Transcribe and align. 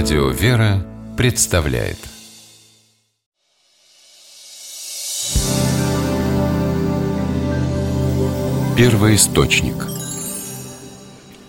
Радио 0.00 0.28
«Вера» 0.28 0.86
представляет. 1.16 1.98
Первый 8.76 9.16
источник. 9.16 9.74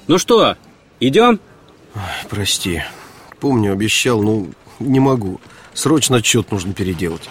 Ну 0.08 0.18
что, 0.18 0.56
идем? 1.00 1.40
Ой, 1.94 2.02
прости, 2.28 2.82
помню, 3.40 3.72
обещал, 3.72 4.24
но 4.24 4.48
не 4.80 5.00
могу. 5.00 5.40
Срочно 5.76 6.18
отчет 6.18 6.52
нужно 6.52 6.74
переделать. 6.74 7.30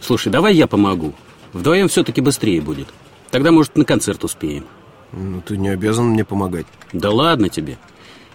Слушай, 0.00 0.32
давай 0.32 0.56
я 0.56 0.66
помогу. 0.66 1.14
Вдвоем 1.52 1.86
все-таки 1.86 2.20
быстрее 2.20 2.60
будет. 2.60 2.88
Тогда, 3.30 3.52
может, 3.52 3.76
на 3.76 3.84
концерт 3.84 4.24
успеем. 4.24 4.66
Ну, 5.12 5.42
ты 5.42 5.56
не 5.56 5.68
обязан 5.68 6.06
мне 6.06 6.24
помогать. 6.24 6.66
Да 6.92 7.10
ладно 7.10 7.48
тебе 7.48 7.78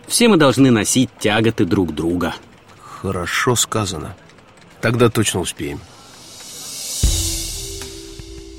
Все 0.07 0.27
мы 0.27 0.37
должны 0.37 0.71
носить 0.71 1.09
тяготы 1.19 1.65
друг 1.65 1.93
друга 1.93 2.35
Хорошо 2.79 3.55
сказано 3.55 4.15
Тогда 4.81 5.09
точно 5.09 5.39
успеем 5.41 5.79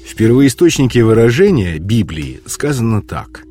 В 0.04 0.14
первоисточнике 0.14 1.04
выражения 1.04 1.78
Библии 1.78 2.40
сказано 2.46 3.02
так 3.02 3.44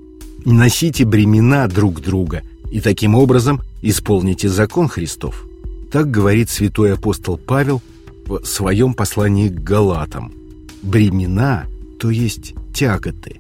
«Носите 0.45 1.05
бремена 1.05 1.67
друг 1.67 2.01
друга, 2.01 2.43
и 2.71 2.79
таким 2.79 3.15
образом 3.15 3.61
исполните 3.81 4.47
закон 4.47 4.87
Христов». 4.87 5.45
Так 5.91 6.11
говорит 6.11 6.49
святой 6.49 6.93
апостол 6.93 7.37
Павел 7.37 7.81
в 8.25 8.43
своем 8.43 8.93
послании 8.93 9.49
к 9.49 9.63
Галатам. 9.63 10.33
Бремена, 10.81 11.67
то 11.99 12.09
есть 12.09 12.53
тяготы. 12.73 13.37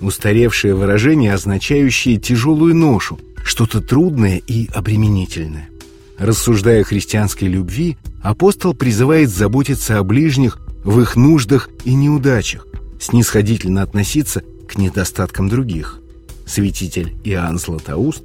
Устаревшее 0.00 0.74
выражение, 0.74 1.34
означающее 1.34 2.18
тяжелую 2.18 2.74
ношу, 2.74 3.18
что-то 3.48 3.80
трудное 3.80 4.42
и 4.46 4.68
обременительное. 4.74 5.70
Рассуждая 6.18 6.82
о 6.82 6.84
христианской 6.84 7.48
любви, 7.48 7.96
апостол 8.22 8.74
призывает 8.74 9.30
заботиться 9.30 9.98
о 9.98 10.04
ближних 10.04 10.58
в 10.84 11.00
их 11.00 11.16
нуждах 11.16 11.70
и 11.84 11.94
неудачах, 11.94 12.66
снисходительно 13.00 13.82
относиться 13.82 14.42
к 14.68 14.76
недостаткам 14.76 15.48
других. 15.48 15.98
Святитель 16.46 17.14
Иоанн 17.24 17.58
Златоуст 17.58 18.24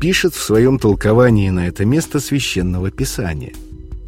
пишет 0.00 0.34
в 0.34 0.42
своем 0.42 0.78
толковании 0.78 1.50
на 1.50 1.68
это 1.68 1.84
место 1.84 2.18
священного 2.18 2.90
писания. 2.90 3.52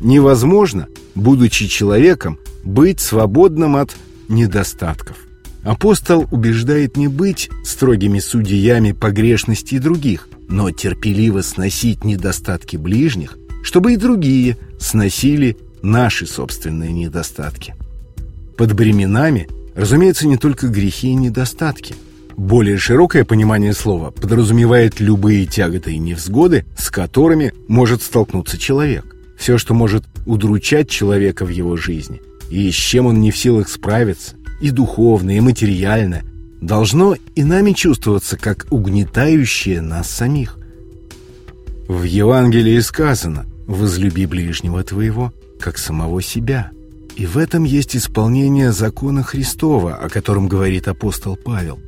Невозможно, 0.00 0.88
будучи 1.14 1.68
человеком, 1.68 2.38
быть 2.64 3.00
свободным 3.00 3.76
от 3.76 3.96
недостатков. 4.28 5.16
Апостол 5.62 6.26
убеждает 6.32 6.96
не 6.96 7.08
быть 7.08 7.50
строгими 7.64 8.18
судьями 8.18 8.92
погрешностей 8.92 9.78
других, 9.78 10.28
но 10.48 10.70
терпеливо 10.70 11.42
сносить 11.42 12.04
недостатки 12.04 12.76
ближних, 12.76 13.38
чтобы 13.62 13.94
и 13.94 13.96
другие 13.96 14.56
сносили 14.78 15.56
наши 15.82 16.26
собственные 16.26 16.92
недостатки. 16.92 17.74
Под 18.56 18.72
бременами, 18.72 19.48
разумеется, 19.74 20.26
не 20.26 20.36
только 20.36 20.68
грехи 20.68 21.08
и 21.08 21.14
недостатки. 21.14 21.94
Более 22.36 22.76
широкое 22.76 23.24
понимание 23.24 23.72
слова 23.72 24.10
подразумевает 24.10 25.00
любые 25.00 25.46
тяготы 25.46 25.94
и 25.94 25.98
невзгоды, 25.98 26.66
с 26.76 26.90
которыми 26.90 27.54
может 27.66 28.02
столкнуться 28.02 28.58
человек. 28.58 29.06
Все, 29.38 29.58
что 29.58 29.74
может 29.74 30.04
удручать 30.26 30.88
человека 30.88 31.44
в 31.44 31.50
его 31.50 31.76
жизни, 31.76 32.20
и 32.50 32.70
с 32.70 32.74
чем 32.74 33.06
он 33.06 33.20
не 33.20 33.30
в 33.30 33.36
силах 33.36 33.68
справиться, 33.68 34.36
и 34.60 34.70
духовно, 34.70 35.36
и 35.36 35.40
материально, 35.40 36.22
должно 36.60 37.16
и 37.34 37.44
нами 37.44 37.72
чувствоваться 37.72 38.36
как 38.36 38.66
угнетающее 38.70 39.80
нас 39.80 40.10
самих. 40.10 40.58
В 41.88 42.02
Евангелии 42.02 42.80
сказано 42.80 43.46
«возлюби 43.66 44.26
ближнего 44.26 44.82
твоего, 44.82 45.32
как 45.60 45.78
самого 45.78 46.22
себя». 46.22 46.70
И 47.16 47.24
в 47.24 47.38
этом 47.38 47.64
есть 47.64 47.96
исполнение 47.96 48.72
закона 48.72 49.22
Христова, 49.22 49.94
о 49.94 50.10
котором 50.10 50.48
говорит 50.48 50.86
апостол 50.86 51.36
Павел. 51.36 51.78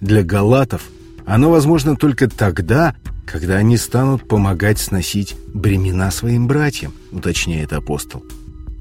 Для 0.00 0.22
галатов 0.22 0.82
оно 1.26 1.50
возможно 1.50 1.94
только 1.94 2.30
тогда, 2.30 2.96
когда 3.26 3.56
они 3.56 3.76
станут 3.76 4.26
помогать 4.26 4.78
сносить 4.78 5.36
бремена 5.52 6.10
своим 6.10 6.46
братьям, 6.46 6.94
уточняет 7.12 7.74
апостол. 7.74 8.24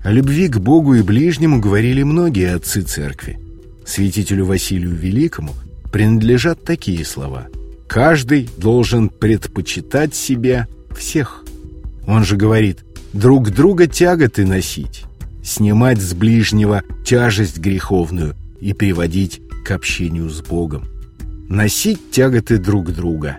О 0.01 0.11
любви 0.11 0.47
к 0.47 0.57
Богу 0.57 0.93
и 0.93 1.01
ближнему 1.01 1.59
говорили 1.59 2.03
многие 2.03 2.55
отцы 2.55 2.83
церкви. 2.83 3.37
Святителю 3.87 4.45
Василию 4.45 4.93
Великому 4.93 5.53
принадлежат 5.91 6.63
такие 6.63 7.05
слова. 7.05 7.47
«Каждый 7.87 8.49
должен 8.57 9.07
предпочитать 9.09 10.13
себя 10.13 10.67
всех». 10.95 11.45
Он 12.05 12.25
же 12.25 12.35
говорит 12.35 12.79
«друг 13.13 13.49
друга 13.49 13.87
тяготы 13.87 14.45
носить, 14.45 15.05
снимать 15.41 16.01
с 16.01 16.13
ближнего 16.13 16.83
тяжесть 17.05 17.59
греховную 17.59 18.35
и 18.59 18.73
приводить 18.73 19.41
к 19.63 19.71
общению 19.71 20.29
с 20.29 20.41
Богом. 20.41 20.85
Носить 21.47 22.11
тяготы 22.11 22.57
друг 22.57 22.93
друга. 22.93 23.37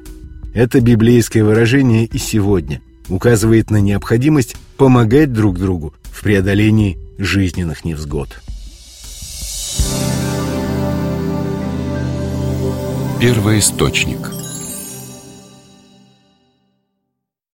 Это 0.55 0.81
библейское 0.81 1.45
выражение 1.45 2.07
и 2.07 2.17
сегодня 2.17 2.81
указывает 3.11 3.71
на 3.71 3.83
необходимость 3.83 4.57
помогать 4.79 5.33
друг 5.33 5.59
другу 5.59 5.95
в 6.05 6.23
преодолении 6.23 6.99
жизненных 7.19 7.85
невзгод. 7.85 8.41
Первый 13.21 13.59
источник 13.59 14.38